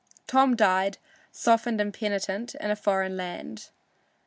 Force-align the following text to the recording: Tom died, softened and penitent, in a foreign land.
Tom 0.25 0.55
died, 0.55 0.97
softened 1.31 1.79
and 1.79 1.93
penitent, 1.93 2.55
in 2.55 2.71
a 2.71 2.75
foreign 2.75 3.15
land. 3.15 3.69